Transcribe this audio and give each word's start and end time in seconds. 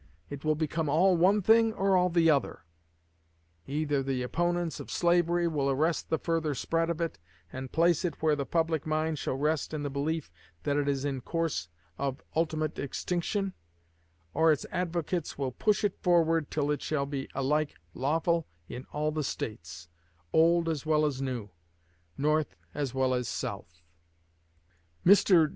It 0.31 0.43
will 0.43 0.55
become 0.55 0.89
all 0.89 1.15
one 1.15 1.43
thing 1.43 1.73
or 1.75 1.95
all 1.95 2.09
the 2.09 2.27
other. 2.27 2.63
Either 3.67 4.01
the 4.01 4.23
opponents 4.23 4.79
of 4.79 4.89
slavery 4.89 5.47
will 5.47 5.69
arrest 5.69 6.09
the 6.09 6.17
further 6.17 6.55
spread 6.55 6.89
of 6.89 6.99
it, 6.99 7.19
and 7.53 7.71
place 7.71 8.03
it 8.03 8.19
where 8.19 8.35
the 8.35 8.47
public 8.47 8.87
mind 8.87 9.19
shall 9.19 9.35
rest 9.35 9.75
in 9.75 9.83
the 9.83 9.91
belief 9.91 10.31
that 10.63 10.75
it 10.75 10.87
is 10.89 11.05
in 11.05 11.21
course 11.21 11.69
of 11.99 12.23
ultimate 12.35 12.79
extinction, 12.79 13.53
or 14.33 14.51
its 14.51 14.65
advocates 14.71 15.37
will 15.37 15.51
push 15.51 15.83
it 15.83 16.01
forward 16.01 16.49
till 16.49 16.71
it 16.71 16.81
shall 16.81 17.05
become 17.05 17.39
alike 17.39 17.75
lawful 17.93 18.47
in 18.67 18.87
all 18.91 19.11
the 19.11 19.23
States 19.23 19.87
old 20.33 20.67
as 20.67 20.83
well 20.83 21.05
as 21.05 21.21
new 21.21 21.51
North 22.17 22.55
as 22.73 22.95
well 22.95 23.13
as 23.13 23.27
South. 23.27 23.83
Mr. 25.05 25.47